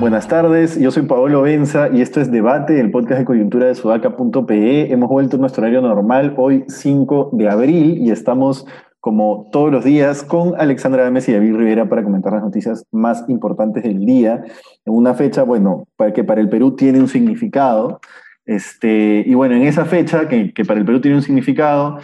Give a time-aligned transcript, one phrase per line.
[0.00, 3.74] Buenas tardes, yo soy Paolo Benza y esto es Debate, el podcast de coyuntura de
[3.74, 4.90] sudaca.pe.
[4.90, 8.66] Hemos vuelto a nuestro horario normal hoy 5 de abril y estamos
[9.00, 13.24] como todos los días con Alexandra Gámez y David Rivera para comentar las noticias más
[13.28, 14.42] importantes del día
[14.84, 18.00] en una fecha, bueno, para que para el Perú tiene un significado.
[18.44, 21.98] Este, y bueno, en esa fecha, que, que para el Perú tiene un significado,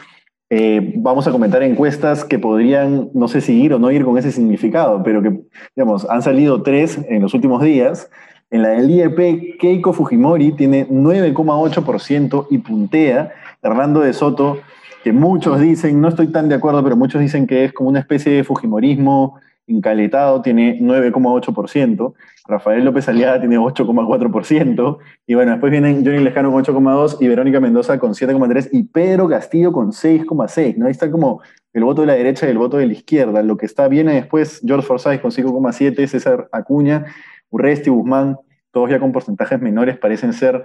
[0.50, 4.18] eh, vamos a comentar encuestas que podrían, no sé si ir o no ir con
[4.18, 5.40] ese significado, pero que,
[5.74, 8.10] digamos, han salido tres en los últimos días.
[8.50, 13.32] En la del IEP, Keiko Fujimori tiene 9,8% y puntea.
[13.62, 14.58] Hernando de Soto,
[15.04, 17.98] que muchos dicen, no estoy tan de acuerdo, pero muchos dicen que es como una
[17.98, 22.14] especie de Fujimorismo Incaletado tiene 9,8%,
[22.46, 27.60] Rafael López Aliada tiene 8,4%, y bueno, después vienen Johnny Lescano con 8,2% y Verónica
[27.60, 30.86] Mendoza con 7,3% y Pedro Castillo con 6,6%, ¿no?
[30.86, 31.42] Ahí está como
[31.74, 33.42] el voto de la derecha y el voto de la izquierda.
[33.42, 37.04] Lo que está bien después George Forsyth con 5,7%, César Acuña,
[37.50, 38.38] Urresti, Guzmán,
[38.70, 40.64] todos ya con porcentajes menores, parecen ser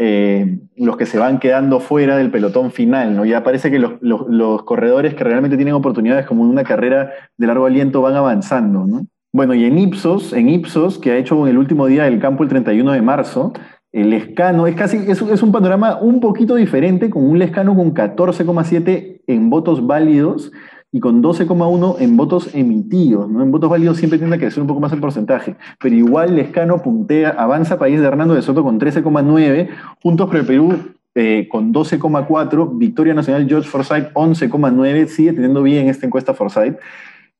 [0.00, 3.24] eh, los que se van quedando fuera del pelotón final, ¿no?
[3.24, 7.66] Ya parece que los, corredores que realmente tienen oportunidades como en una carrera de largo
[7.66, 9.06] aliento van avanzando, ¿no?
[9.32, 12.44] Bueno, y en Ipsos, en Ipsos, que ha hecho en el último día del campo
[12.44, 13.52] el 31 de marzo,
[13.90, 17.92] el Lescano es casi, es, es un panorama un poquito diferente, con un Lescano con
[17.92, 20.52] 14,7 en votos válidos
[20.90, 23.28] y con 12,1 en votos emitidos.
[23.28, 23.42] ¿no?
[23.42, 26.82] En votos válidos siempre tiende a crecer un poco más el porcentaje, pero igual Lescano
[26.82, 29.68] puntea, avanza País de Hernando de Soto con 13,9,
[30.02, 30.74] Juntos por el Perú
[31.14, 36.78] eh, con 12,4, Victoria Nacional George Forsyth 11,9, sigue teniendo bien esta encuesta Forsyth.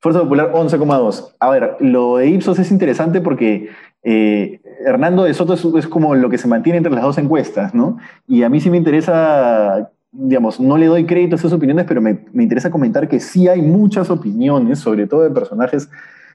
[0.01, 1.35] Fuerza Popular 11,2.
[1.41, 3.69] A ver, lo de Ipsos es interesante porque
[4.05, 7.75] eh, Hernando de Soto es, es, como lo que se mantiene entre las dos encuestas,
[7.75, 7.99] ¿no?
[8.27, 12.01] Y a mí sí me interesa digamos, no le doy crédito a esas opiniones, pero
[12.01, 15.91] me, interesa comentar que sí hay muchas opiniones, sobre todo de personajes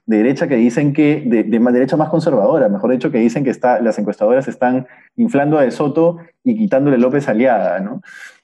[0.06, 3.50] de derecha que dicen que, de, de derecha más conservadora, mejor dicho, que dicen que
[3.50, 4.86] está, las encuestadoras están
[5.16, 8.02] inflando a De Soto y quitándole López Aliada, ¿no?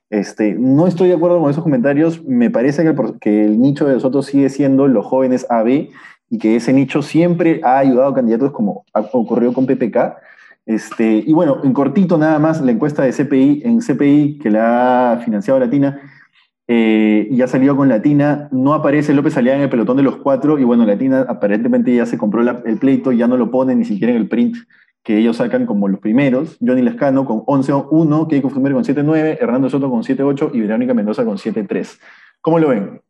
[0.08, 3.86] Este, no estoy de acuerdo con esos comentarios, me parece que el, que el nicho
[3.86, 5.90] de De Soto sigue siendo los jóvenes AB
[6.30, 10.16] y que ese nicho siempre ha ayudado a candidatos como ha ocurrido con PPK,
[10.66, 15.12] este, y bueno, en cortito nada más, la encuesta de CPI, en CPI que la
[15.12, 16.00] ha financiado Latina,
[16.68, 20.16] eh, y ha salido con Latina, no aparece López Aliaga en el pelotón de los
[20.16, 23.84] cuatro, y bueno, Latina aparentemente ya se compró el pleito, ya no lo pone ni
[23.84, 24.56] siquiera en el print
[25.02, 29.70] que ellos sacan como los primeros, Johnny Lescano con 11-1, Keiko Fumero con 7-9, Hernando
[29.70, 31.98] Soto con 7-8 y Verónica Mendoza con 7-3.
[32.42, 33.00] ¿Cómo lo ven?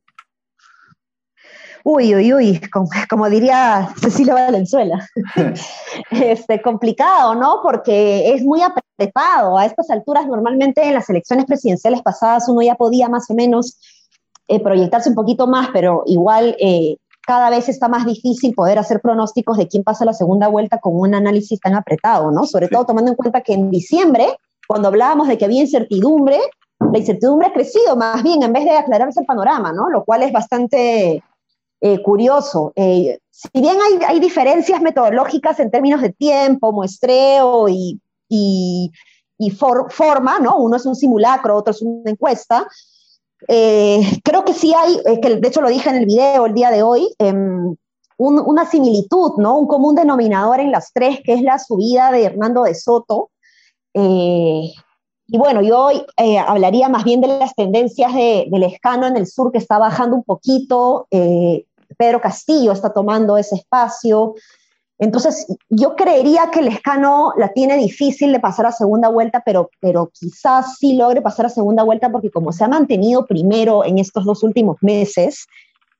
[1.84, 2.60] Uy, uy, uy,
[3.08, 5.06] como, diría Cecilia Valenzuela,
[6.10, 7.60] este, complicado, ¿no?
[7.62, 9.56] Porque es muy apretado.
[9.56, 13.78] A estas alturas, normalmente en las elecciones presidenciales pasadas uno ya podía más o menos
[14.48, 16.96] eh, proyectarse un poquito más, pero igual eh,
[17.26, 20.98] cada vez está más difícil poder hacer pronósticos de quién pasa la segunda vuelta con
[20.98, 22.44] un análisis tan apretado, ¿no?
[22.44, 24.26] Sobre todo tomando en cuenta que en diciembre,
[24.66, 26.38] cuando hablábamos de que había incertidumbre,
[26.92, 29.88] la incertidumbre ha crecido más bien en vez de aclararse el panorama, ¿no?
[29.90, 31.22] Lo cual es bastante
[31.82, 32.74] eh, curioso.
[32.76, 37.98] Eh, si bien hay, hay, diferencias metodológicas en términos de tiempo, muestreo y,
[38.28, 38.90] y,
[39.50, 40.58] forma, ¿no?
[40.58, 42.68] Uno es un simulacro, otro es una encuesta.
[43.48, 46.70] Eh, creo que sí hay, que de hecho lo dije en el video el día
[46.70, 47.74] de hoy, em,
[48.18, 49.56] una similitud, ¿no?
[49.56, 53.30] Un común denominador en las tres, que es la subida de Hernando de Soto.
[53.94, 56.04] Y bueno, yo hoy
[56.46, 60.16] hablaría más bien de las tendencias de, del escano en el sur que está bajando
[60.16, 61.06] un poquito,
[61.96, 64.34] Pedro Castillo está tomando ese espacio.
[64.98, 69.70] Entonces, yo creería que el escano la tiene difícil de pasar a segunda vuelta, pero,
[69.80, 73.98] pero quizás sí logre pasar a segunda vuelta porque como se ha mantenido primero en
[73.98, 75.46] estos dos últimos meses,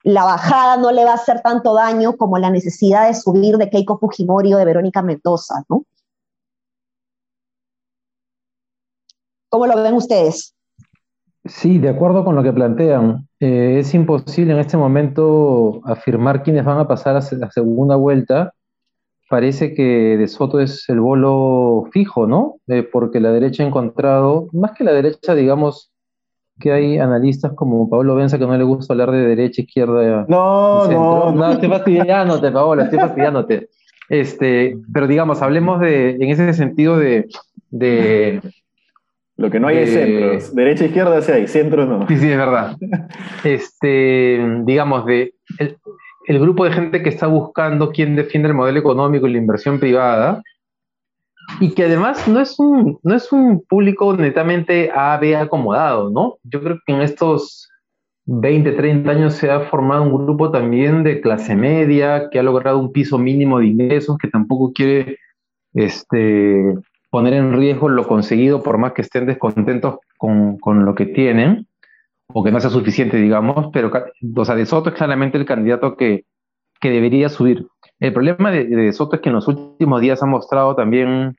[0.03, 3.71] la bajada no le va a hacer tanto daño como la necesidad de subir de
[3.71, 5.85] Keiko Fujimori o de Verónica Mendoza, ¿no?
[9.49, 10.55] ¿Cómo lo ven ustedes?
[11.51, 13.27] Sí, de acuerdo con lo que plantean.
[13.41, 18.55] Eh, es imposible en este momento afirmar quiénes van a pasar a la segunda vuelta.
[19.29, 22.57] Parece que De Soto es el bolo fijo, ¿no?
[22.69, 25.91] Eh, porque la derecha ha encontrado, más que la derecha, digamos,
[26.61, 30.27] que hay analistas como Pablo Benza que no le gusta hablar de derecha, izquierda.
[30.29, 31.51] No, no, no.
[31.51, 33.71] estoy fastidiándote, Paola, estoy fastidiándote.
[34.09, 37.27] Este, pero digamos, hablemos de, en ese sentido de,
[37.71, 38.41] de
[39.41, 40.55] lo que no hay es centros.
[40.55, 42.07] Derecha e izquierda sí hay, centro no.
[42.07, 42.77] Sí, sí, es verdad.
[43.45, 45.33] Este, digamos, de
[46.27, 49.81] el, grupo de gente que está buscando quién defiende el modelo económico y la inversión
[49.81, 50.43] privada,
[51.59, 56.37] y que además no es un, no es un público netamente A, B acomodado, ¿no?
[56.45, 57.67] Yo creo que en estos
[58.27, 62.79] 20, 30 años se ha formado un grupo también de clase media que ha logrado
[62.79, 65.17] un piso mínimo de ingresos, que tampoco quiere
[65.73, 66.75] este,
[67.11, 71.67] poner en riesgo lo conseguido por más que estén descontentos con, con lo que tienen
[72.33, 73.91] o que no sea suficiente, digamos, pero
[74.37, 76.25] o sea, de Soto es claramente el candidato que,
[76.81, 77.67] que debería subir.
[77.99, 81.37] El problema de, Soto es que en los últimos días ha mostrado también,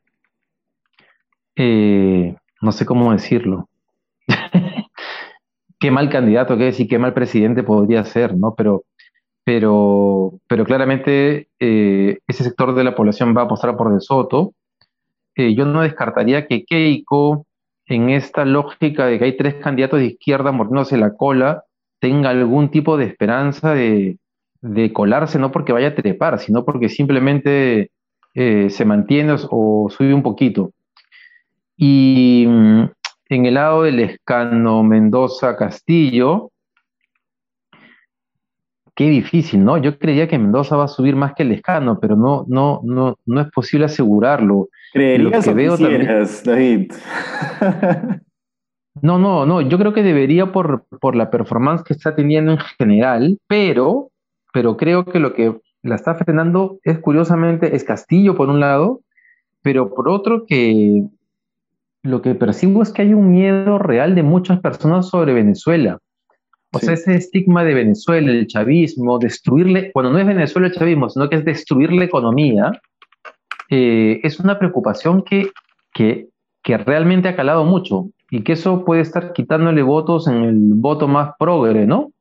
[1.55, 3.69] eh, no sé cómo decirlo,
[5.79, 8.53] qué mal candidato que es y qué mal presidente podría ser, ¿no?
[8.55, 8.83] Pero,
[9.43, 14.53] pero, pero claramente eh, ese sector de la población va a apostar por De Soto.
[15.35, 17.45] Eh, yo no descartaría que Keiko,
[17.85, 21.63] en esta lógica de que hay tres candidatos de izquierda mordiéndose la cola,
[21.99, 24.17] tenga algún tipo de esperanza de,
[24.93, 27.91] colarse, no porque vaya a trepar, sino porque simplemente
[28.33, 30.71] eh, se mantiene o sube un poquito.
[31.77, 32.83] Y mm,
[33.29, 36.51] en el lado del escano Mendoza Castillo,
[39.01, 39.79] qué difícil, ¿no?
[39.79, 43.17] Yo creía que Mendoza va a subir más que el escano, pero no, no, no,
[43.25, 44.69] no es posible asegurarlo.
[44.93, 46.91] ¿Creerías que veo David?
[49.01, 52.59] no, no, no, yo creo que debería por, por la performance que está teniendo en
[52.77, 54.11] general, pero,
[54.53, 59.01] pero creo que lo que la está frenando es curiosamente es Castillo por un lado,
[59.63, 61.05] pero por otro que
[62.03, 65.97] lo que percibo es que hay un miedo real de muchas personas sobre Venezuela.
[66.73, 71.09] O sea, ese estigma de Venezuela, el chavismo, destruirle, bueno, no es Venezuela el chavismo,
[71.09, 72.71] sino que es destruir la economía,
[73.69, 75.49] eh, es una preocupación que,
[75.93, 76.27] que,
[76.63, 81.07] que, realmente ha calado mucho y que eso puede estar quitándole votos en el voto
[81.07, 82.11] más progre, ¿no?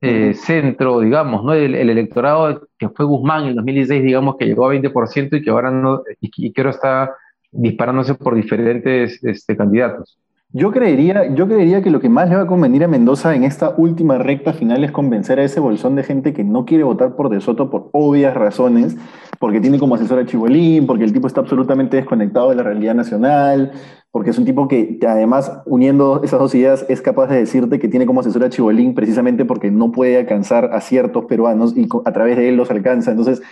[0.00, 1.54] Eh, centro, digamos, ¿no?
[1.54, 5.50] El, electorado que fue Guzmán en el 2016, digamos, que llegó a 20% y que
[5.50, 7.14] ahora no, y, que ahora está
[7.50, 10.18] disparándose por diferentes este, candidatos.
[10.56, 13.42] Yo creería, yo creería que lo que más le va a convenir a Mendoza en
[13.42, 17.16] esta última recta final es convencer a ese bolsón de gente que no quiere votar
[17.16, 18.96] por De Soto por obvias razones,
[19.40, 22.94] porque tiene como asesor a Chibolín, porque el tipo está absolutamente desconectado de la realidad
[22.94, 23.72] nacional,
[24.12, 27.88] porque es un tipo que además, uniendo esas dos ideas, es capaz de decirte que
[27.88, 32.12] tiene como asesor a Chibolín precisamente porque no puede alcanzar a ciertos peruanos y a
[32.12, 33.10] través de él los alcanza.
[33.10, 33.42] Entonces,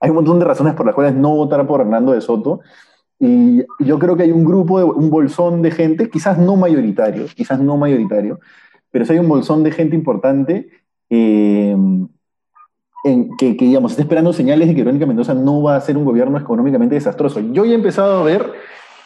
[0.00, 2.60] hay un montón de razones por las cuales no votar por Hernando de Soto.
[3.24, 7.26] Y yo creo que hay un grupo, de, un bolsón de gente, quizás no mayoritario,
[7.26, 8.40] quizás no mayoritario,
[8.90, 10.70] pero sí hay un bolsón de gente importante
[11.08, 11.76] eh,
[13.04, 16.04] en que, digamos, está esperando señales de que Verónica Mendoza no va a ser un
[16.04, 17.38] gobierno económicamente desastroso.
[17.38, 18.54] Yo ya he empezado a ver,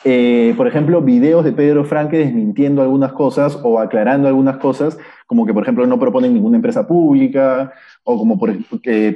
[0.04, 5.44] eh, por ejemplo, videos de Pedro Franque desmintiendo algunas cosas o aclarando algunas cosas, como
[5.44, 7.72] que, por ejemplo, no proponen ninguna empresa pública,
[8.04, 8.52] o como, por,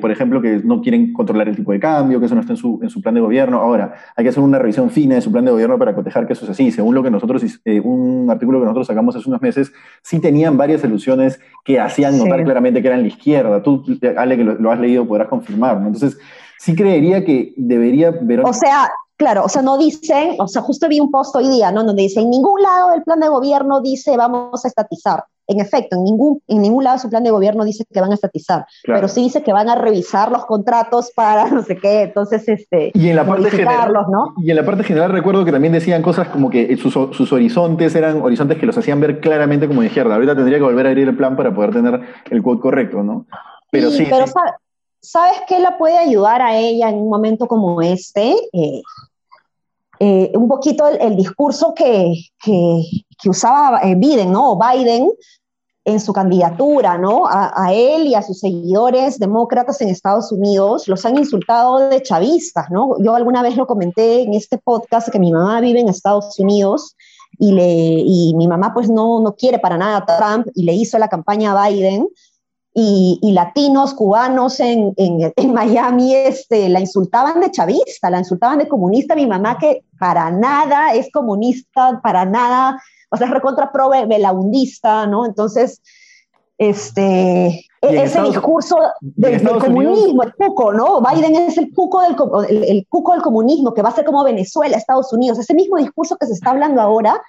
[0.01, 2.57] por ejemplo, que no quieren controlar el tipo de cambio, que eso no está en
[2.57, 3.61] su, en su, plan de gobierno.
[3.61, 6.33] Ahora, hay que hacer una revisión fina de su plan de gobierno para cotejar que
[6.33, 6.73] eso es así.
[6.73, 9.73] Según lo que nosotros, eh, un artículo que nosotros sacamos hace unos meses,
[10.03, 13.63] sí tenían varias ilusiones que hacían notar claramente que eran la izquierda.
[13.63, 13.85] Tú,
[14.17, 15.77] Ale, que lo, has leído, podrás confirmar.
[15.77, 16.19] Entonces,
[16.59, 18.11] sí creería que debería...
[18.11, 18.91] ver O sea,
[19.21, 21.85] Claro, o sea, no dicen, o sea, justo vi un post hoy día, ¿no?
[21.85, 25.25] Donde dice, en ningún lado del plan de gobierno dice vamos a estatizar.
[25.47, 28.13] En efecto, en ningún, en ningún lado de su plan de gobierno dice que van
[28.13, 32.05] a estatizar, pero sí dice que van a revisar los contratos para no sé qué,
[32.05, 34.33] entonces, este, y en la parte general, ¿no?
[34.39, 37.95] Y en la parte general recuerdo que también decían cosas como que sus, sus, horizontes
[37.95, 40.15] eran horizontes que los hacían ver claramente como de izquierda.
[40.15, 43.27] Ahorita tendría que volver a abrir el plan para poder tener el quote correcto, ¿no?
[43.71, 44.07] Pero sí.
[44.09, 44.25] pero
[45.01, 48.35] ¿sabes qué la puede ayudar a ella en un momento como este?
[48.53, 48.83] Eh,
[50.03, 54.59] eh, un poquito el, discurso que, que, usaba eh, Biden, ¿no?
[54.59, 55.11] Biden
[55.85, 57.25] en su candidatura, ¿no?
[57.27, 62.71] A, él y a sus seguidores demócratas en Estados Unidos los han insultado de chavistas,
[62.71, 62.97] ¿no?
[63.03, 66.97] Yo alguna vez lo comenté en este podcast que mi mamá vive en Estados Unidos
[67.39, 70.73] y, le, y mi mamá pues no, no quiere para nada a Trump y le
[70.73, 72.09] hizo la campaña a Biden
[72.73, 79.17] y, latinos, cubanos en, en, Miami este, la insultaban de chavista, la insultaban de comunista.
[79.17, 85.07] Mi mamá que para nada es comunista, para nada, o sea, es recontra pro belaundista,
[85.09, 85.27] ¿no?
[85.27, 85.83] Entonces,
[86.59, 91.01] este, e-, ese discurso del, comunismo, el cuco, ¿no?
[91.01, 92.15] Biden es el cuco del,
[92.69, 95.41] el, cuco del comunismo, que va a ser como Venezuela, Estados Unidos.
[95.41, 97.21] Ese mismo discurso que se está hablando ahora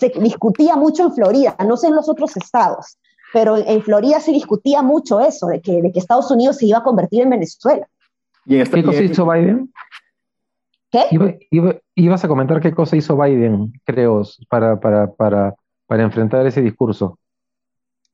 [0.00, 2.96] se discutía mucho en Florida, no sé en los otros estados
[3.32, 6.78] pero en Florida se discutía mucho eso, de que, de que Estados Unidos se iba
[6.78, 7.86] a convertir en Venezuela.
[8.44, 9.72] ¿Y ¿Qué cosa hizo Biden?
[10.90, 11.38] ¿Qué?
[11.94, 15.54] ibas a comentar qué cosa hizo Biden, creo, para, para, para,
[15.86, 17.19] para enfrentar ese discurso.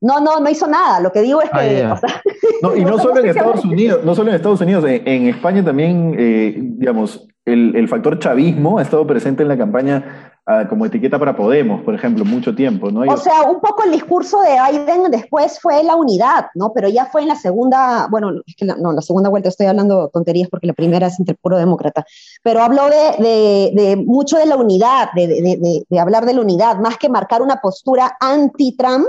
[0.01, 0.99] No, no, no hizo nada.
[0.99, 1.83] Lo que digo es que.
[1.83, 1.99] Ah,
[2.61, 6.15] no, y no, solo en Estados Unidos, no solo en Estados Unidos, en, España también,
[6.17, 11.35] eh, digamos, el, factor chavismo ha estado presente en la campaña ah, como etiqueta para
[11.35, 13.01] Podemos, por ejemplo, mucho tiempo, ¿no?
[13.11, 16.73] O sea, un poco el discurso de Biden después fue la unidad, ¿no?
[16.73, 19.67] Pero ya fue en la segunda, bueno, es que la, no, la segunda vuelta estoy
[19.67, 22.05] hablando tonterías porque la primera es entre puro demócrata,
[22.43, 26.97] pero habló de, de, mucho de la unidad, de, de, hablar de la unidad, más
[26.97, 29.07] que marcar una postura anti-Trump,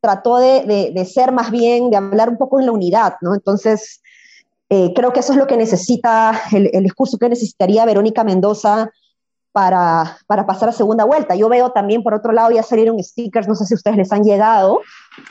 [0.00, 3.34] trató de, ser más bien, de hablar un poco en la unidad, ¿no?
[3.34, 4.02] Entonces,
[4.68, 8.90] eh, creo que eso es lo que necesita, el, discurso que necesitaría Verónica Mendoza
[9.52, 11.34] para, para, pasar a segunda vuelta.
[11.34, 14.22] Yo veo también, por otro lado, ya salieron stickers, no sé si ustedes les han
[14.22, 14.80] llegado,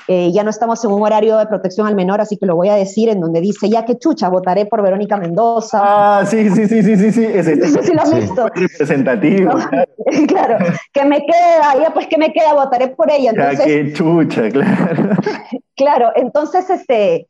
[0.07, 2.69] eh, ya no estamos en un horario de protección al menor, así que lo voy
[2.69, 5.79] a decir, en donde dice, ya que chucha, votaré por Verónica Mendoza.
[5.81, 8.47] Ah, sí, sí, sí, sí, sí, sí, ese, Eso sí lo has visto.
[8.55, 9.53] Representativo.
[10.27, 10.57] Claro.
[10.91, 13.29] que me queda, ya pues que me queda, votaré por ella.
[13.29, 15.09] Entonces, ya que chucha, claro.
[15.75, 17.27] claro, entonces, este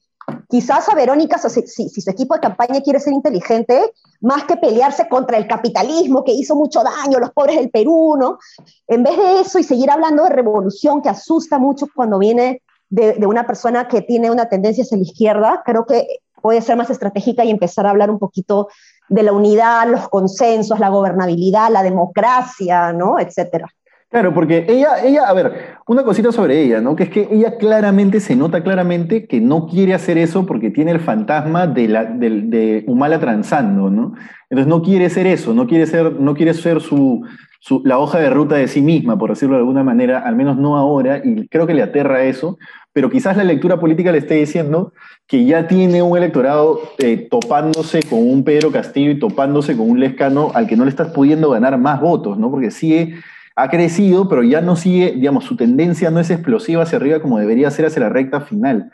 [0.49, 5.37] quizás a Verónica, si, su equipo de campaña quiere ser inteligente, más que pelearse contra
[5.37, 8.39] el capitalismo que hizo mucho daño a los pobres del Perú, ¿no?
[8.87, 13.13] En vez de eso y seguir hablando de revolución que asusta mucho cuando viene de,
[13.13, 16.07] de una persona que tiene una tendencia hacia la izquierda, creo que
[16.41, 18.69] puede ser más estratégica y empezar a hablar un poquito
[19.07, 23.19] de la unidad, los consensos, la gobernabilidad, la democracia, ¿no?
[23.19, 23.67] Etcétera.
[24.09, 26.95] Claro, porque ella, ella, a ver, una cosita sobre ella, ¿no?
[26.95, 30.89] Que es que ella claramente, se nota claramente que no quiere hacer eso porque tiene
[30.89, 34.15] el fantasma de, la, de, Humala transando, ¿no?
[34.49, 37.21] Entonces no quiere ser eso, no quiere ser, no quiere ser su,
[37.59, 40.57] su, la hoja de ruta de sí misma, por decirlo de alguna manera, al menos
[40.57, 42.57] no ahora, y creo que le aterra eso,
[42.91, 44.91] pero quizás la lectura política le esté diciendo
[45.27, 49.99] que ya tiene un electorado eh, topándose con un Pedro Castillo y topándose con un
[49.99, 52.49] Lescano al que no le estás pudiendo ganar más votos, ¿no?
[52.49, 53.19] Porque sigue
[53.61, 57.39] ha crecido, pero ya no sigue, digamos, su tendencia no es explosiva hacia arriba como
[57.39, 58.91] debería ser hacia la recta final.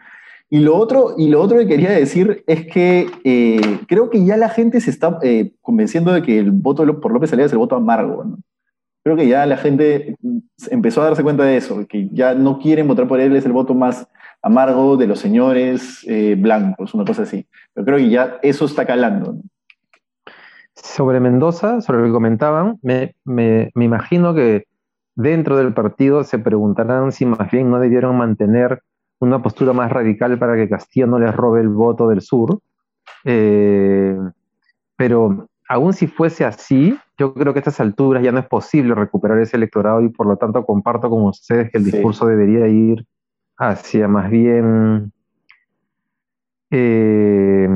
[0.50, 4.38] Y lo otro, y lo otro que quería decir es que eh, creo que ya
[4.38, 7.60] la gente se está eh, convenciendo de que el voto por López Aliaga es el
[7.60, 8.38] voto amargo.
[9.04, 10.16] Creo que ya la gente
[10.72, 13.52] empezó a darse cuenta de eso, que ya no quieren votar por él, es el
[13.52, 14.08] voto más
[14.42, 17.48] amargo de los señores eh, blancos, una cosa así.
[17.74, 19.38] Pero creo que ya eso está calando.
[20.76, 24.66] Sobre Mendoza, sobre lo que comentaban, me, me, imagino que
[25.16, 28.82] dentro del partido se preguntarán si más bien no debieron mantener
[29.20, 32.60] una postura más radical para que Castillo no les robe el voto del sur.
[33.24, 34.18] Eh,
[34.98, 38.94] pero aún si fuese así, yo creo que a estas alturas ya no es posible
[38.94, 43.06] recuperar ese electorado y por lo tanto comparto con ustedes que el discurso debería ir
[43.58, 45.14] hacia más bien
[46.72, 47.70] eh,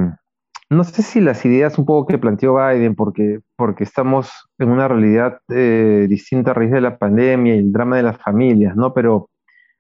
[0.69, 4.87] no sé si las ideas un poco que planteó Biden, porque, porque estamos en una
[4.87, 8.93] realidad eh, distinta a raíz de la pandemia y el drama de las familias, ¿no?
[8.93, 9.29] Pero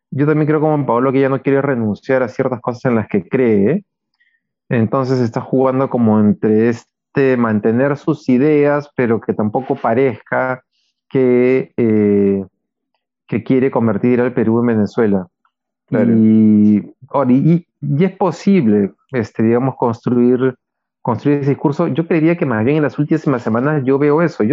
[0.09, 3.07] yo también creo como Pablo que ella no quiere renunciar a ciertas cosas en las
[3.07, 3.83] que cree.
[4.67, 10.63] Entonces está jugando como entre este mantener sus ideas, pero que tampoco parezca
[11.07, 12.43] que, eh,
[13.27, 15.27] que quiere convertir al Perú en Venezuela.
[15.91, 20.55] Y, y, y, es posible, este, digamos, construir
[21.09, 24.43] construir ese discurso, yo creería que más bien en las últimas semanas yo veo eso.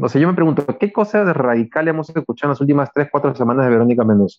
[0.00, 3.34] O sea, yo me pregunto, ¿qué cosas radicales hemos escuchado en las últimas tres, cuatro
[3.34, 4.38] semanas de Verónica Mendoza?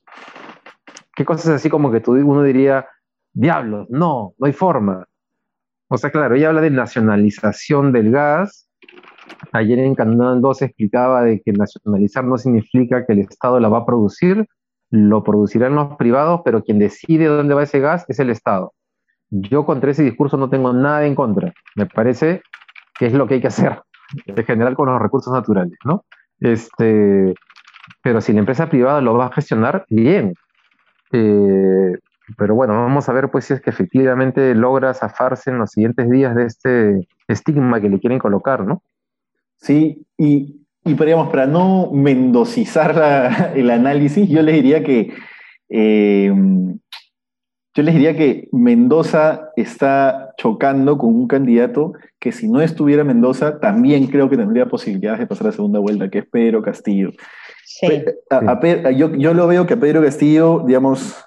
[1.13, 2.87] ¿Qué cosas así como que tú, uno diría,
[3.33, 5.05] diablos, no, no hay forma?
[5.89, 8.69] O sea, claro, ella habla de nacionalización del gas.
[9.51, 13.79] Ayer en Canal 2 explicaba de que nacionalizar no significa que el Estado la va
[13.79, 14.47] a producir,
[14.91, 18.73] lo producirán los privados, pero quien decide dónde va ese gas es el Estado.
[19.35, 21.51] Yo contra ese discurso no tengo nada en contra.
[21.75, 22.43] Me parece
[22.93, 23.81] que es lo que hay que hacer,
[24.27, 26.05] en general con los recursos naturales, ¿no?
[26.39, 27.33] Este,
[28.03, 30.35] pero si la empresa privada lo va a gestionar, bien.
[31.11, 31.97] Eh,
[32.37, 36.09] pero bueno, vamos a ver pues si es que efectivamente logra zafarse en los siguientes
[36.11, 38.83] días de este estigma que le quieren colocar, ¿no?
[39.57, 45.11] Sí, y, y para no mendocizar el análisis, yo les diría que
[45.69, 46.31] eh,
[47.75, 53.59] yo les diría que Mendoza está chocando con un candidato que si no estuviera Mendoza,
[53.59, 57.09] también creo que tendría posibilidades de pasar a segunda vuelta, que es Pedro Castillo.
[58.95, 61.17] yo, lo veo que a Pedro Castillo, digamos,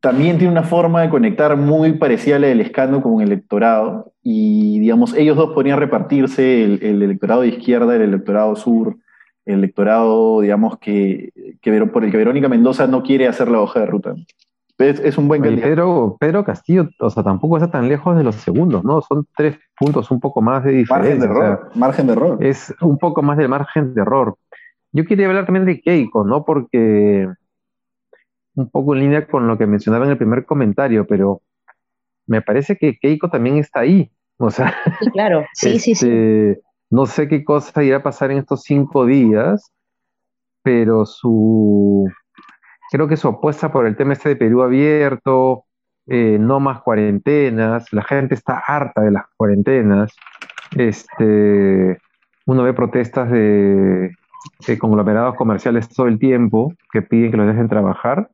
[0.00, 4.12] también tiene una forma de conectar muy parecida a la del escano con el electorado.
[4.22, 8.96] Y, digamos, ellos dos podrían repartirse el, electorado de izquierda, el electorado sur,
[9.44, 13.80] el electorado, digamos, que, que, por el que Verónica Mendoza no quiere hacer la hoja
[13.80, 14.14] de ruta.
[14.78, 16.16] Es, un buen candidato.
[16.20, 19.00] Pedro, Castillo, o sea, tampoco está tan lejos de los segundos, ¿no?
[19.00, 21.14] Son tres puntos un poco más de diferencia.
[21.14, 21.70] Margen de error.
[21.74, 22.44] margen de error.
[22.44, 24.36] Es un poco más del margen de error.
[24.92, 26.44] Yo quería hablar también de Keiko, ¿no?
[26.44, 27.26] Porque
[28.54, 31.40] un poco en línea con lo que mencionaba en el primer comentario, pero
[32.26, 34.10] me parece que Keiko también está ahí.
[34.38, 36.06] O sea, sí, claro, sí, sí, sí.
[36.06, 39.72] Este, no sé qué cosa irá a pasar en estos cinco días,
[40.62, 42.10] pero su,
[42.90, 45.64] creo que su apuesta por el tema este de Perú abierto,
[46.06, 50.14] eh, no más cuarentenas, la gente está harta de las cuarentenas,
[50.76, 51.98] este,
[52.46, 54.12] uno ve protestas de,
[54.66, 58.28] de conglomerados comerciales todo el tiempo que piden que los dejen trabajar,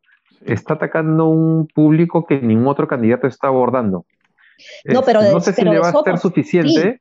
[0.45, 4.05] está atacando un público que ningún otro candidato está abordando.
[4.85, 7.01] No, pero Este, no sé si pero le va a ser suficiente.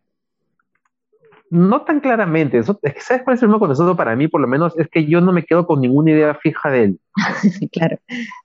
[1.51, 2.58] No tan claramente.
[2.58, 4.74] Eso, ¿Sabes cuál es el problema con nosotros para mí, por lo menos?
[4.79, 7.00] Es que yo no me quedo con ninguna idea fija de él.
[7.41, 7.98] sí, claro.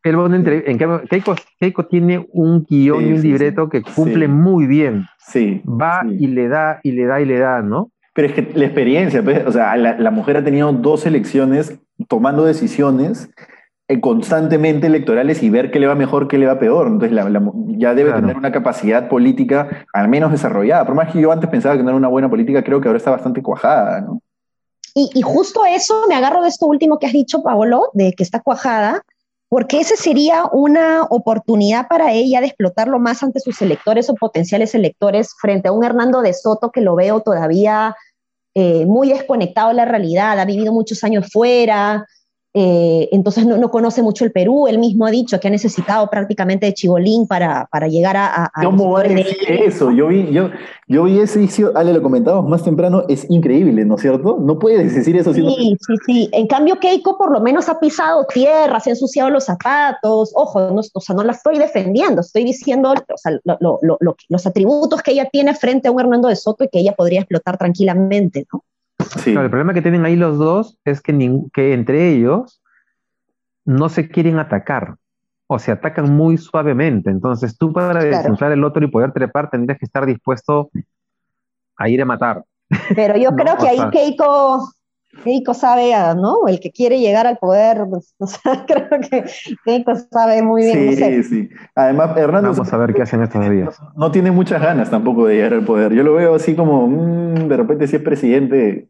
[0.03, 3.83] Él va en cambio, Keiko, Keiko tiene un guion Sí, y un sí, libreto que
[3.83, 4.33] cumple Sí.
[4.33, 5.07] muy bien.
[5.19, 5.63] Sí.
[5.65, 6.17] Va sí.
[6.19, 7.93] y le da, y le da, y le da, ¿no?
[8.13, 11.79] Pero es que la experiencia, pues, o sea, la, la mujer ha tenido dos elecciones
[12.09, 13.31] tomando decisiones
[14.01, 16.89] constantemente electorales y ver qué le va mejor, qué le va peor.
[16.89, 18.23] Entonces la- la ya debe Claro.
[18.23, 20.85] tener una capacidad política al menos desarrollada.
[20.85, 22.99] Por más que yo antes pensaba que no era una buena política, creo que ahora
[22.99, 24.21] está bastante cuajada, ¿no?
[24.95, 28.23] Y, y justo eso me agarro de esto último que has dicho, Paolo, de que
[28.23, 29.03] está cuajada,
[29.49, 34.75] porque ese sería una oportunidad para ella de explotarlo más ante sus electores o potenciales
[34.75, 37.95] electores frente a un Hernando de Soto que lo veo todavía
[38.55, 42.07] eh, muy desconectado de la realidad, ha vivido muchos años fuera,
[42.59, 46.09] eh, entonces no, no conoce mucho el Perú, él mismo ha dicho que ha necesitado
[46.09, 48.45] prácticamente de chibolín para, para llegar a...
[48.47, 49.91] a- ¿Cómo va a decir eso?
[49.91, 50.49] Yo vi, yo,
[50.89, 54.39] yo vi ese inicio, Ale, lo comentábamos más temprano, es increíble, ¿no es cierto?
[54.41, 56.29] No puedes decir eso Sí, sí, sí.
[56.33, 60.33] En cambio, Keiko por lo menos ha pisado tierra, se ha ensuciado los zapatos.
[60.35, 64.17] Ojo, no, o sea, no la estoy defendiendo, estoy diciendo o sea, lo- lo- lo-
[64.31, 67.21] los atributos que ella tiene frente a un Hernando de Soto y que ella podría
[67.21, 68.65] explotar tranquilamente, ¿no?
[69.19, 69.33] Sí.
[69.33, 71.13] Claro, el problema que tienen ahí los dos es que,
[71.53, 72.63] que entre ellos
[73.65, 74.97] no se quieren atacar.
[75.49, 77.09] O se atacan muy suavemente.
[77.11, 78.17] Entonces, tú para Claro.
[78.17, 80.71] desinflar el otro y poder trepar, tendrías que estar dispuesto
[81.77, 82.43] a ir a matar.
[82.97, 84.69] Pero yo No, creo que ahí sea- Keiko,
[85.23, 86.49] Keiko sabe, ¿no?
[86.49, 89.25] El que quiere llegar al poder, pues, o sea, creo que
[89.65, 90.87] Keiko sabe muy bien.
[90.87, 91.23] no Sí, sé.
[91.23, 91.49] sí.
[91.77, 93.81] Además, Hernando Vamos a ver qué hacen estos días.
[93.97, 95.93] no tiene muchas ganas tampoco de llegar al poder.
[95.93, 98.89] Yo lo veo así como, mm, de repente si es presidente,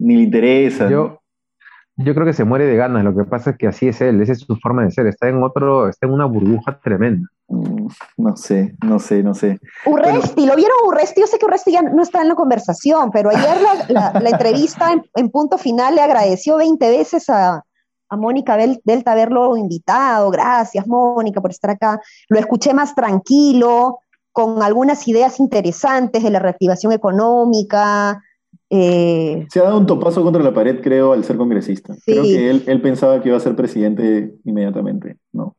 [0.00, 0.84] ni le interesa.
[0.84, 0.90] ¿no?
[0.90, 1.16] Yo,
[1.96, 3.04] yo creo que se muere de ganas.
[3.04, 5.06] Lo que pasa es que así es él, esa es su forma de ser.
[5.06, 7.28] Está en otro, está en una burbuja tremenda.
[7.48, 9.58] Mm, No sé, no sé, no sé.
[9.86, 11.20] Urresti, ¿lo vieron Urresti?
[11.20, 14.30] Yo sé que Urresti ya no está en la conversación, pero ayer la, la- la
[14.30, 17.64] entrevista en, en punto final le agradeció 20 veces a,
[18.08, 20.30] a Mónica Bel- Delta haberlo invitado.
[20.30, 22.00] Gracias, Mónica, por estar acá.
[22.28, 23.98] Lo escuché más tranquilo,
[24.32, 28.22] con algunas ideas interesantes de la reactivación económica.
[28.70, 31.94] Eh, Se ha dado un topazo contra la pared, creo, al ser congresista.
[31.94, 32.12] Sí.
[32.12, 35.18] Creo que él, él pensaba que iba a ser presidente inmediatamente.
[35.32, 35.56] No.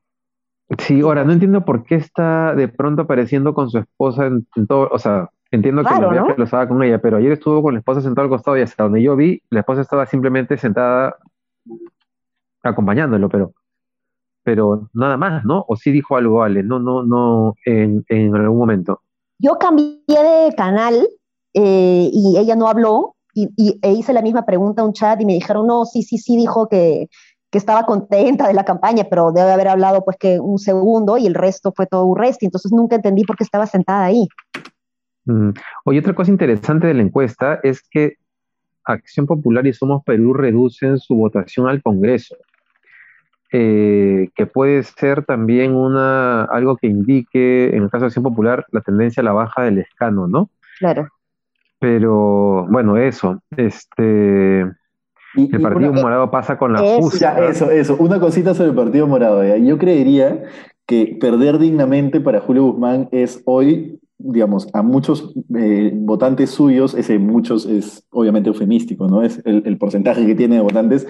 [0.79, 4.67] Sí, ahora no entiendo por qué está de pronto apareciendo con su esposa en, en
[4.67, 6.11] todo, o sea, entiendo que ¿no?
[6.11, 8.83] los estaba con ella, pero ayer estuvo con la esposa sentada al costado y hasta
[8.83, 11.17] donde yo vi, la esposa estaba simplemente sentada
[12.63, 13.53] acompañándolo, pero,
[14.43, 15.65] pero nada más, ¿no?
[15.67, 19.01] O sí dijo algo, Ale, no, no, no, en, en algún momento.
[19.39, 21.05] Yo cambié de canal
[21.53, 25.19] eh, y ella no habló y, y- e hice la misma pregunta a un chat
[25.21, 27.07] y me dijeron, no, sí, sí, sí, dijo que,
[27.49, 31.27] que estaba contenta de la campaña, pero debe haber hablado pues que un segundo y
[31.27, 34.27] el resto fue todo un resto, entonces nunca entendí por qué estaba sentada ahí.
[35.25, 35.51] Mm.
[35.85, 38.15] Oye, otra cosa interesante de la encuesta es que
[38.83, 42.35] Acción Popular y Somos Perú reducen su votación al Congreso,
[43.51, 48.65] eh, que puede ser también una, algo que indique, en el caso de Acción Popular,
[48.71, 50.49] la tendencia a la baja del escano, ¿no?
[50.79, 51.07] Claro.
[51.81, 54.65] Pero bueno, eso, este,
[55.35, 57.01] Y- el Partido una- Morado pasa con la Eso.
[57.01, 57.19] justa.
[57.39, 57.95] Ya, eso, eso.
[57.99, 59.43] Una cosita sobre el Partido Morado.
[59.43, 59.57] ¿ya?
[59.57, 60.43] Yo creería
[60.85, 67.17] que perder dignamente para Julio Guzmán es hoy, digamos, a muchos eh, votantes suyos, ese
[67.17, 69.23] muchos es obviamente eufemístico, ¿no?
[69.23, 71.07] Es el, el porcentaje que tiene de votantes,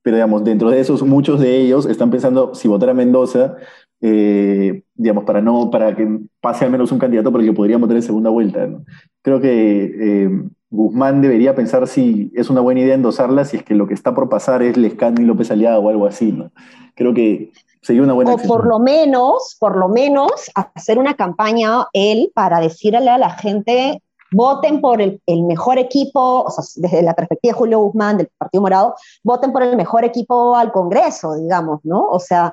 [0.00, 3.56] pero digamos, dentro de esos, muchos de ellos están pensando si votar a Mendoza,
[4.00, 6.06] eh, digamos, para no, para que
[6.40, 8.84] pase al menos un candidato por el que podrían votar en segunda vuelta, ¿no?
[9.22, 10.30] Creo que eh,
[10.70, 14.14] Guzmán debería pensar si es una buena idea endosarla, si es que lo que está
[14.14, 16.50] por pasar es Lescano y López Aliaga o algo así, ¿no?
[16.94, 18.48] Creo que sería una buena O acción.
[18.48, 24.02] por lo menos, por lo menos, hacer una campaña él para decirle a la gente,
[24.32, 28.28] voten por el, el mejor equipo, o sea, desde la perspectiva de Julio Guzmán, del
[28.36, 32.02] Partido Morado, voten por el mejor equipo al Congreso, digamos, ¿no?
[32.02, 32.52] O sea,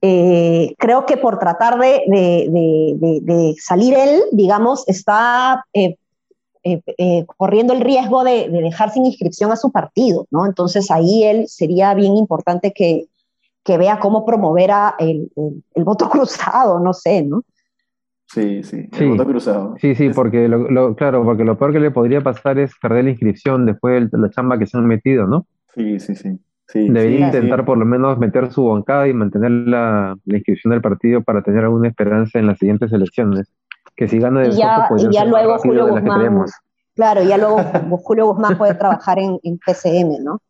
[0.00, 5.96] eh, creo que por tratar de, de- de- de- de salir él, digamos, está eh,
[6.64, 10.46] eh, eh, corriendo el riesgo de, de dejar sin inscripción a su partido, ¿no?
[10.46, 13.06] Entonces ahí él sería bien importante que,
[13.64, 17.42] que vea cómo promover a el, el- el voto cruzado, no sé, ¿no?
[18.30, 19.04] Sí, sí, Sí.
[19.06, 19.74] voto cruzado.
[19.80, 22.72] Sí, sí, Es- porque lo, lo- claro, porque lo peor que le podría pasar es
[22.80, 25.46] perder la inscripción después de la chamba que se han metido, ¿no?
[25.74, 26.38] Sí, sí, sí.
[26.68, 27.64] Sí Debería sí, intentar sí.
[27.66, 31.64] por lo menos meter su bancada y mantener la, la inscripción del partido para tener
[31.64, 33.50] alguna esperanza en las siguientes elecciones.
[33.96, 36.44] Que si gana de Y ya, y ya luego Julio de Guzmán,
[36.94, 37.58] claro, ya luego
[38.04, 40.40] Julio Guzmán puede trabajar en, en PCM, ¿no?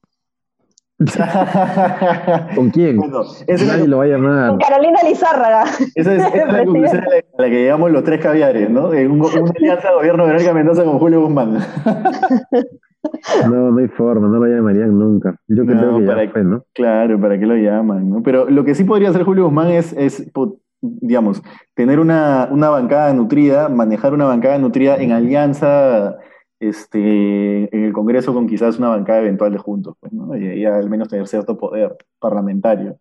[2.56, 2.96] ¿Con quién?
[2.96, 4.48] Bueno, esa es la, Nadie lo va a llamar.
[4.50, 5.62] Con Carolina Lizárraga.
[5.94, 8.68] esa es, esa es la conclusión a la, a la que llegamos los tres caviares,
[8.68, 8.92] ¿no?
[8.92, 11.58] En un- una alianza de gobierno de Verónica Mendoza con Julio Guzmán.
[13.48, 15.36] No, no hay forma, no lo llamarían nunca.
[15.46, 16.64] Yo No, creo que para- fue, ¿no?
[16.74, 18.10] Claro, ¿para qué lo llaman?
[18.10, 18.22] ¿no?
[18.22, 20.30] Pero lo que sí podría hacer Julio Guzmán es, es
[20.80, 21.42] digamos,
[21.74, 26.16] tener una, una bancada nutrida, manejar una bancada nutrida en alianza
[26.60, 30.36] este, en el Congreso con quizás una bancada eventual de juntos, pues, ¿no?
[30.36, 32.96] Y, y al menos tener cierto poder parlamentario.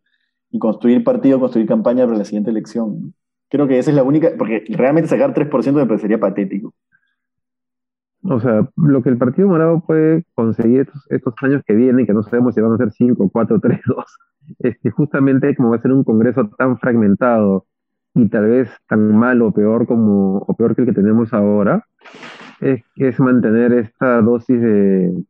[0.49, 3.01] Y construir partido, construir campaña para la siguiente elección.
[3.01, 3.11] ¿no?
[3.49, 6.73] Creo que esa es la única, porque realmente sacar 3% me parecería patético.
[8.29, 12.13] O sea, lo que el Partido Morado puede conseguir estos, estos años que vienen, que
[12.13, 14.05] no sabemos si van a ser 5, 4, 3, 2,
[14.59, 17.65] es que justamente como va a ser un Congreso tan fragmentado
[18.13, 21.85] y tal vez tan malo o peor como, o peor que el que tenemos ahora,
[22.59, 25.23] es, mantener esta dosis de,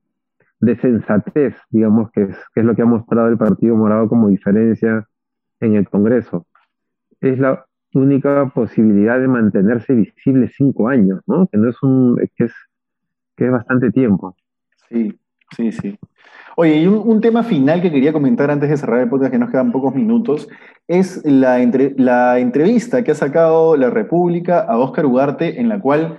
[0.61, 4.29] de sensatez, digamos, que es, que es lo que ha mostrado el Partido Morado como
[4.29, 5.05] diferencia
[5.59, 6.47] en el Congreso.
[7.21, 11.47] Es la única posibilidad de mantenerse visible cinco años, ¿no?
[11.47, 12.53] Que no es un, que es,
[13.37, 14.35] que es bastante tiempo.
[14.89, 15.13] Sí,
[15.55, 15.97] sí, sí.
[16.57, 19.51] Oye, y un, tema final que quería comentar antes de cerrar el podcast, que nos
[19.51, 20.49] quedan pocos minutos,
[20.87, 21.59] es la,
[21.97, 26.17] la entrevista que ha sacado la República a Óscar Ugarte, en la cual,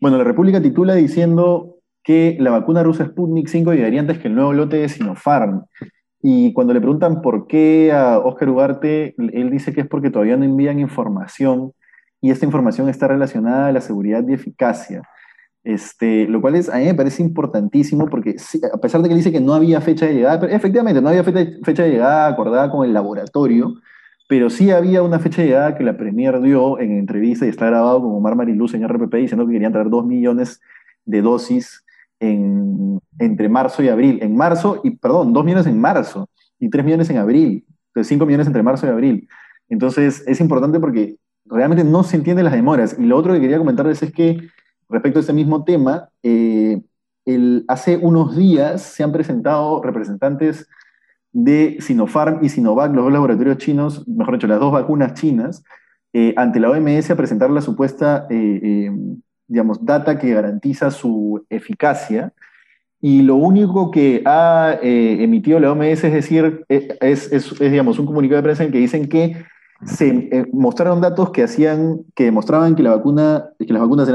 [0.00, 4.36] bueno, la República titula diciendo que la vacuna rusa Sputnik 5 llegaría antes que el
[4.36, 5.64] nuevo lote de Sinopharm.
[6.22, 10.36] Y cuando le preguntan por qué a Óscar Ugarte, él dice que es porque todavía
[10.36, 11.72] no envían información
[12.20, 15.02] y esta información está relacionada a la seguridad y eficacia.
[15.62, 19.14] Este, lo cual es, a mí me parece importantísimo porque sí, a pesar de que
[19.14, 22.70] dice que no había fecha de llegada, pero efectivamente no había fecha, de llegada acordada
[22.70, 23.74] con el laboratorio,
[24.26, 27.66] pero sí había una fecha de llegada que la Premier dio en entrevista y está
[27.66, 30.60] grabado con Omar Mariluz en RPP diciendo que querían traer dos millones
[31.04, 31.84] de dosis
[32.20, 34.18] en, entre marzo y abril.
[34.22, 37.66] En marzo, y perdón, dos millones en marzo y tres millones en abril.
[37.88, 39.28] Entonces, cinco millones entre marzo y abril.
[39.68, 42.96] Entonces, es importante porque realmente no se entienden las demoras.
[42.98, 44.48] Y lo otro que quería comentarles es que
[44.90, 46.80] respecto a ese mismo tema, eh,
[47.68, 50.68] hace unos días se han presentado representantes
[51.32, 55.62] de Sinopharm y Sinovac, los dos laboratorios chinos, mejor dicho, las dos vacunas chinas,
[56.12, 58.90] eh, ante la OMS a presentar la supuesta, eh, eh,
[59.46, 62.32] digamos, data que garantiza su eficacia.
[63.00, 68.42] Y lo único que ha emitido la OMS es decir, es, digamos, un comunicado de
[68.42, 69.42] prensa en que dicen que
[69.84, 74.10] se eh, mostraron datos que hacían, que demostraban que la vacuna, que las vacunas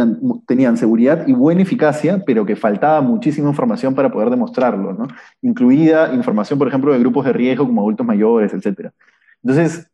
[0.45, 5.07] tenían seguridad y buena eficacia, pero que faltaba muchísima información para poder demostrarlo, ¿no?
[5.41, 8.91] Incluida información, por ejemplo, de grupos de riesgo como adultos mayores, etc.
[9.41, 9.89] Entonces,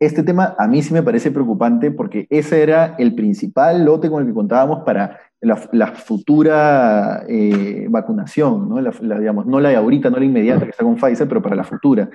[0.00, 4.22] este tema a mí sí me parece preocupante porque ese era el principal lote con
[4.22, 8.80] el que contábamos para la, la futura eh, vacunación, ¿no?
[8.80, 11.40] La, la, digamos, no la de ahorita, no la inmediata que está con Pfizer, pero
[11.40, 12.10] para la futura.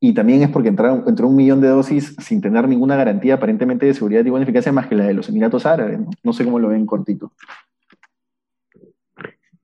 [0.00, 3.86] Y también es porque entraron, entró un millón de dosis sin tener ninguna garantía aparentemente
[3.86, 5.98] de seguridad y buena eficacia más que la de los Emiratos Árabes.
[6.22, 7.32] No, sé cómo lo ven cortito.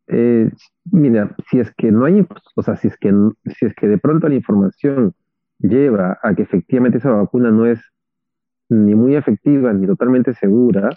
[0.07, 0.51] Eh,
[0.91, 3.13] mira, si es que no hay, o sea, si es que,
[3.59, 5.15] si es que de pronto la información
[5.59, 7.81] lleva a que efectivamente esa vacuna no es
[8.69, 10.91] ni muy efectiva ni totalmente segura,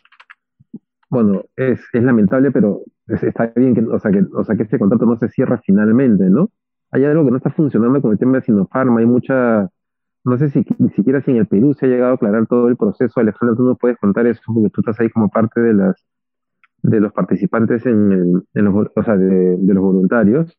[1.10, 4.63] bueno, es, es lamentable, pero es- está bien que, o sea, que, o sea, que
[4.63, 6.50] este contrato no se cierra finalmente, ¿no?
[6.91, 9.69] Hay algo que no está funcionando con el tema de Sinopharm, hay mucha,
[10.26, 12.69] no sé si ni siquiera si en el Perú se ha llegado a aclarar todo
[12.69, 13.19] el proceso.
[13.19, 16.06] Alejandro, tú nos puedes contar eso porque tú estás ahí como parte de las
[16.84, 20.58] de los participantes en, el- en los, o sea, de, los voluntarios.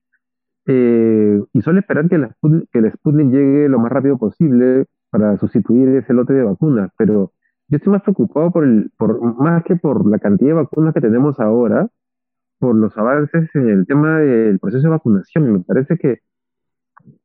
[0.67, 2.35] Eh, y solo esperar que, la
[2.73, 6.91] que el Sputnik llegue lo más rápido posible para sustituir ese lote de vacunas.
[6.99, 7.33] Pero
[7.69, 11.01] yo estoy más preocupado por el, por, más que por la cantidad de vacunas que
[11.01, 11.89] tenemos ahora,
[12.59, 15.53] por los avances en el tema del proceso de vacunación.
[15.53, 16.19] Me parece que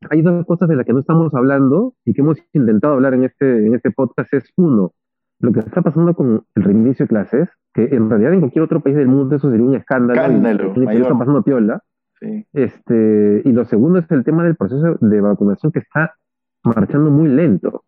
[0.09, 3.25] hay dos cosas de las que no estamos hablando y que hemos intentado hablar en
[3.25, 4.33] este, en este podcast.
[4.33, 4.93] Es uno,
[5.39, 8.81] lo que está pasando con el reinicio de clases, que en realidad en cualquier otro
[8.81, 11.01] país del mundo eso sería un escándalo, Escándalo, y, mayor.
[11.01, 11.81] está pasando piola.
[12.19, 12.45] Sí.
[12.53, 16.15] Este, y lo segundo es el tema del proceso de vacunación que está
[16.63, 17.83] marchando muy lento.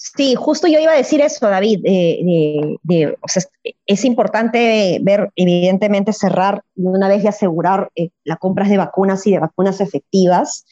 [0.00, 1.80] Sí, justo yo iba a decir eso, David.
[1.82, 3.42] de- de- o sea,
[3.84, 9.32] es, importante ver, evidentemente, cerrar una vez y asegurar eh, las compras de vacunas y
[9.32, 10.64] de vacunas efectivas,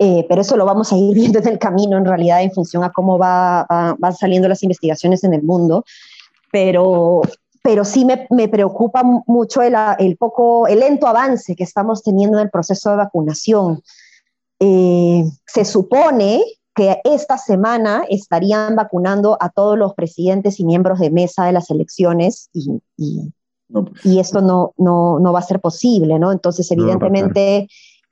[0.00, 2.82] eh, pero eso lo vamos a ir viendo en el camino en realidad en función
[2.82, 3.64] a cómo va,
[3.96, 5.84] van saliendo las investigaciones en el mundo.
[6.50, 7.20] Pero,
[7.62, 12.38] pero sí me, me preocupa mucho el, el, poco, el lento avance que estamos teniendo
[12.38, 13.82] en el proceso de vacunación.
[14.58, 16.42] Eh, se supone
[16.78, 21.70] que esta semana estarían vacunando a todos los presidentes y miembros de mesa de las
[21.70, 23.32] elecciones y, y,
[23.72, 23.84] pues.
[24.04, 26.30] y esto no, no, no, va a ser posible, ¿no?
[26.30, 27.66] Entonces, evidentemente,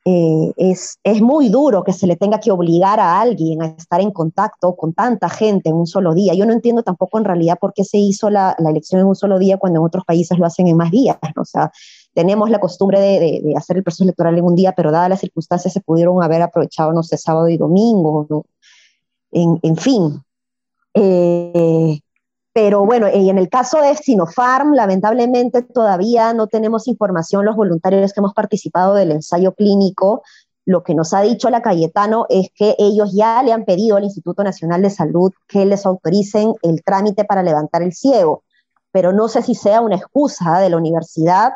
[0.05, 4.01] eh, es, es muy duro que se le tenga que obligar a alguien a estar
[4.01, 6.35] en contacto con tanta gente en un solo día.
[6.35, 9.17] Yo no entiendo tampoco en realidad por qué se hizo la, la elección en un
[9.17, 11.43] solo día cuando en otros países lo hacen en más días, ¿no?
[11.43, 11.71] O sea,
[12.15, 15.21] tenemos la costumbre de, de, hacer el proceso electoral en un día, pero dadas las
[15.21, 18.45] circunstancias se pudieron haber aprovechado, no sé, sábado y domingo, ¿no?
[19.31, 20.23] En, fin.
[20.95, 22.01] Eh,
[22.53, 28.15] pero bueno, y en el caso de Sinopharm, lamentablemente todavía no tenemos información los voluntarios
[28.15, 30.23] que hemos participado del ensayo clínico.
[30.65, 34.05] Lo que nos ha dicho la Cayetano es que ellos ya le han pedido al
[34.05, 38.43] Instituto Nacional de Salud que les autoricen el trámite para levantar el ciego,
[38.91, 41.53] pero no sé si sea una excusa de la universidad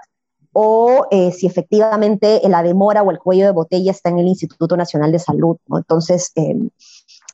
[0.53, 4.77] o eh, si efectivamente la demora o el cuello de botella está en el Instituto
[4.77, 5.57] Nacional de Salud.
[5.71, 6.57] Entonces, eh,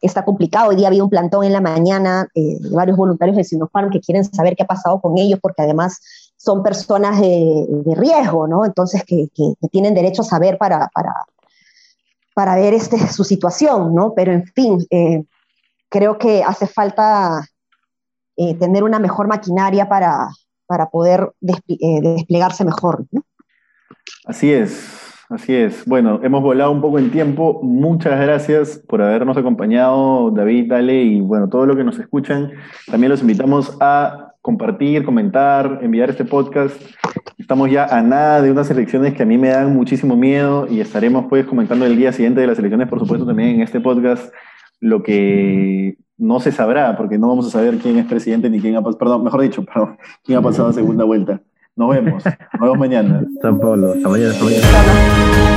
[0.01, 0.71] está complicado.
[0.71, 4.01] Hoy día había un plantón en la mañana eh, de varios voluntarios de Sinopharm que
[4.01, 6.01] quieren saber qué ha pasado con ellos, porque además
[6.37, 8.65] son personas de, riesgo, ¿no?
[8.65, 9.29] Entonces, que,
[9.71, 11.15] tienen derecho a saber para, para,
[12.35, 14.13] para ver este, su situación, ¿no?
[14.15, 15.25] Pero, en fin, eh,
[15.89, 17.47] creo que hace falta
[18.37, 20.29] eh, tener una mejor maquinaria para,
[20.67, 23.07] para poder desplegarse mejor.
[24.27, 25.06] Así es.
[25.29, 25.85] Así es.
[25.87, 27.61] Bueno, hemos volado un poco en tiempo.
[27.61, 32.53] Muchas gracias por habernos acompañado, David, Ale, y bueno, todo lo que nos escuchan.
[32.87, 36.81] También los invitamos a compartir, comentar, enviar este podcast.
[37.39, 40.79] Estamos ya a nada de unas elecciones que a mí me dan muchísimo miedo y
[40.79, 44.33] estaremos pues comentando el día siguiente de las elecciones, por supuesto, también en este podcast,
[44.79, 48.77] lo que no se sabrá, porque no vamos a saber quién es presidente ni quién
[48.77, 51.41] ha pasado, perdón, mejor dicho, perdón, quién ha pasado a segunda vuelta.
[51.77, 52.25] Nos vemos.
[52.25, 53.23] Nos vemos mañana.
[53.43, 53.93] San Pablo.
[53.93, 54.31] Hasta mañana.
[54.31, 55.56] Hasta mañana.